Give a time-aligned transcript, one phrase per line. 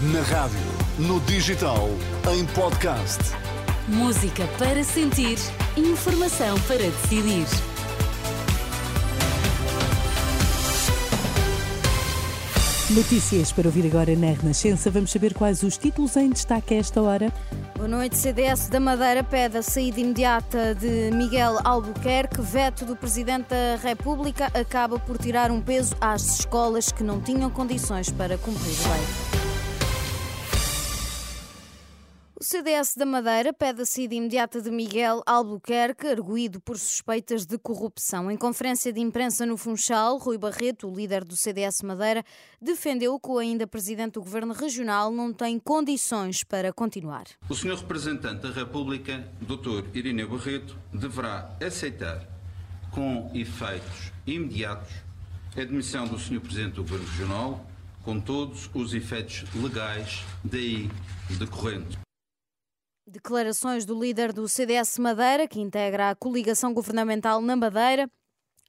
[0.00, 0.60] Na rádio,
[0.96, 1.88] no digital,
[2.32, 3.18] em podcast.
[3.88, 5.36] Música para sentir,
[5.76, 7.44] informação para decidir.
[12.90, 14.88] Notícias para ouvir agora na Renascença.
[14.88, 17.32] Vamos saber quais os títulos em destaque a esta hora.
[17.74, 18.16] Boa noite.
[18.16, 22.40] CDS da Madeira pede a saída imediata de Miguel Albuquerque.
[22.40, 27.50] Veto do Presidente da República acaba por tirar um peso às escolas que não tinham
[27.50, 29.47] condições para cumprir a lei.
[32.40, 37.58] O CDS da Madeira pede a saída imediata de Miguel Albuquerque, arguído por suspeitas de
[37.58, 38.30] corrupção.
[38.30, 42.24] Em conferência de imprensa no Funchal, Rui Barreto, o líder do CDS Madeira,
[42.62, 47.24] defendeu que o ainda presidente do governo regional não tem condições para continuar.
[47.48, 49.84] O senhor representante da República, Dr.
[49.92, 52.24] Irineu Barreto, deverá aceitar
[52.92, 54.92] com efeitos imediatos
[55.56, 57.66] a admissão do senhor presidente do governo regional,
[58.04, 60.88] com todos os efeitos legais daí
[61.36, 61.98] decorrentes.
[63.10, 68.06] Declarações do líder do CDS Madeira, que integra a coligação governamental na Madeira.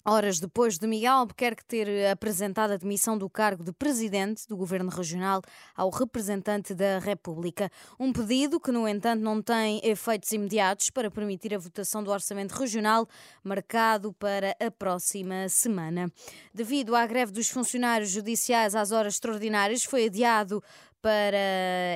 [0.05, 4.89] Horas depois de Miguel Albuquerque ter apresentado a demissão do cargo de presidente do governo
[4.89, 5.41] regional
[5.75, 7.69] ao representante da República.
[7.99, 12.53] Um pedido que, no entanto, não tem efeitos imediatos para permitir a votação do orçamento
[12.53, 13.09] regional,
[13.43, 16.09] marcado para a próxima semana.
[16.53, 20.63] Devido à greve dos funcionários judiciais às horas extraordinárias, foi adiado
[21.01, 21.37] para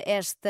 [0.06, 0.50] esta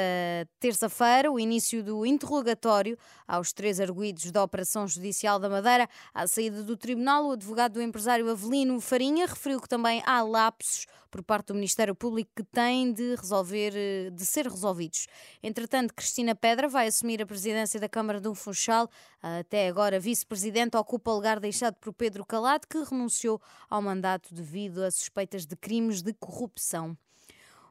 [0.59, 5.89] terça-feira o início do interrogatório aos três arguídos da Operação Judicial da Madeira.
[6.13, 10.85] À saída do tribunal, o advogado do empresário Avelino Farinha referiu que também há lapsos
[11.09, 13.71] por parte do Ministério Público que têm de resolver,
[14.11, 15.07] de ser resolvidos.
[15.43, 18.89] Entretanto, Cristina Pedra vai assumir a presidência da Câmara do Funchal.
[19.21, 24.83] Até agora, vice-presidente ocupa o lugar deixado por Pedro Calado, que renunciou ao mandato devido
[24.83, 26.97] a suspeitas de crimes de corrupção.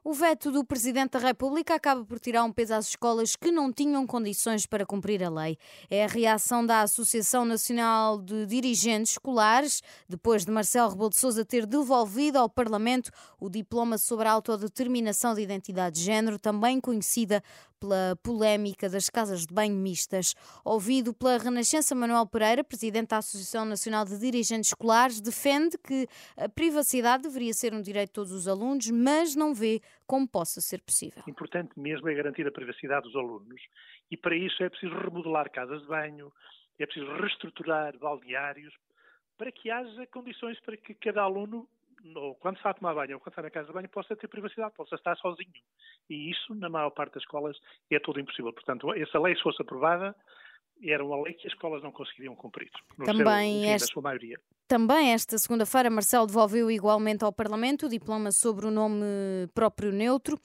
[0.05, 3.71] O veto do Presidente da República acaba por tirar um peso às escolas que não
[3.71, 5.57] tinham condições para cumprir a lei.
[5.89, 11.45] É a reação da Associação Nacional de Dirigentes Escolares, depois de Marcelo Rebelo de Sousa
[11.45, 17.41] ter devolvido ao Parlamento o diploma sobre a autodeterminação de identidade de género, também conhecida
[17.83, 20.33] pela polémica das casas de banho mistas.
[20.63, 26.07] Ouvido pela Renascença, Manuel Pereira, presidente da Associação Nacional de Dirigentes Escolares, defende que
[26.37, 30.61] a privacidade deveria ser um direito de todos os alunos, mas não vê como possa
[30.61, 31.21] ser possível.
[31.27, 33.61] Importante mesmo é garantir a privacidade dos alunos
[34.09, 36.31] e para isso é preciso remodelar casas de banho,
[36.79, 38.73] é preciso reestruturar baldeários
[39.37, 41.67] para que haja condições para que cada aluno
[42.15, 44.27] ou quando está a tomar banho ou quando está na casa de banho, possa ter
[44.27, 45.51] privacidade, possa estar sozinho.
[46.09, 47.57] E isso, na maior parte das escolas,
[47.91, 48.51] é tudo impossível.
[48.51, 50.15] Portanto, essa lei, se fosse aprovada,
[50.81, 52.69] era uma lei que as escolas não conseguiriam cumprir.
[53.05, 54.39] Também, seu, enfim, este, sua maioria.
[54.67, 59.05] também esta segunda-feira, Marcelo devolveu igualmente ao Parlamento o diploma sobre o nome
[59.53, 60.37] próprio neutro.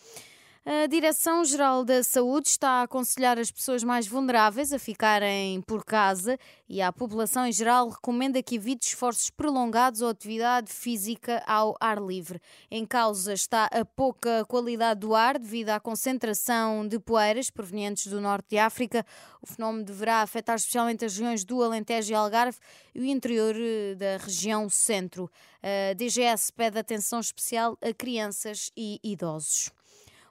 [0.71, 6.39] A Direção-Geral da Saúde está a aconselhar as pessoas mais vulneráveis a ficarem por casa
[6.69, 11.99] e a população em geral recomenda que evite esforços prolongados ou atividade física ao ar
[11.99, 12.39] livre.
[12.71, 18.21] Em causa está a pouca qualidade do ar devido à concentração de poeiras provenientes do
[18.21, 19.07] norte de África.
[19.41, 22.59] O fenómeno deverá afetar especialmente as regiões do Alentejo e Algarve
[22.95, 25.31] e o interior eh, da região centro.
[25.63, 29.73] A DGS pede atenção especial a crianças e idosos.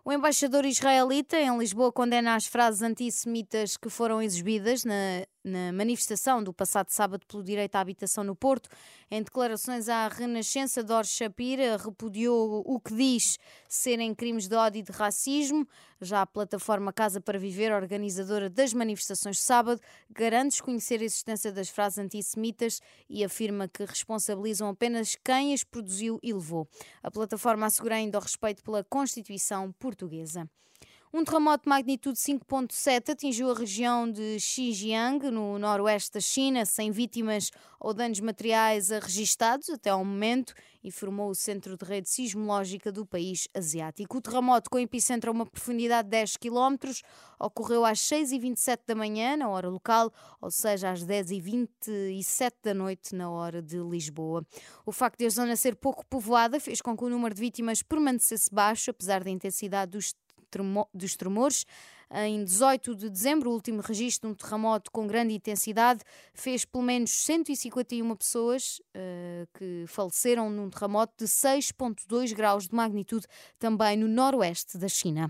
[0.07, 4.93] O embaixador israelita em Lisboa condena as frases antissemitas que foram exibidas na,
[5.47, 8.69] na, manifestação do passado sábado pelo direito à habitação no Porto.
[9.09, 13.37] Em declarações à Renascença, Dor Shapira repudiou o que diz
[13.67, 15.67] serem crimes de ódio e de racismo.
[15.99, 21.51] Já a plataforma Casa para Viver, organizadora das manifestações de sábado, garante desconhecer a existência
[21.51, 26.67] das frases antissemitas e afirma que responsabilizam apenas quem as produziu e levou.
[27.01, 30.47] A plataforma assegura ainda o respeito pela Constituição portuguesa.
[31.13, 36.91] Um terremoto de magnitude 5.7 atingiu a região de Xinjiang, no noroeste da China, sem
[36.91, 40.53] vítimas ou danos materiais registados até ao momento,
[40.83, 44.17] informou o Centro de Rede Sismológica do país asiático.
[44.17, 46.75] O terremoto, com epicentro a uma profundidade de 10 km,
[47.39, 50.11] ocorreu às 6h27 da manhã, na hora local,
[50.41, 54.45] ou seja, às 10h27 da noite, na hora de Lisboa.
[54.85, 57.81] O facto de a zona ser pouco povoada fez com que o número de vítimas
[57.81, 60.13] permanecesse baixo, apesar da intensidade dos
[60.93, 61.65] dos tremores.
[62.09, 66.01] Em 18 de dezembro, o último registro de um terremoto com grande intensidade
[66.33, 73.27] fez pelo menos 151 pessoas uh, que faleceram num terremoto de 6,2 graus de magnitude,
[73.59, 75.29] também no noroeste da China.